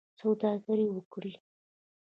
[0.19, 1.33] سوداګري وکړئ